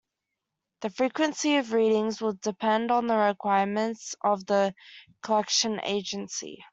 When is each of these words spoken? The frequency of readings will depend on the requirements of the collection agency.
The 0.79 0.89
frequency 0.89 1.57
of 1.57 1.73
readings 1.73 2.19
will 2.21 2.33
depend 2.33 2.89
on 2.89 3.05
the 3.05 3.17
requirements 3.17 4.15
of 4.23 4.47
the 4.47 4.73
collection 5.21 5.79
agency. 5.83 6.65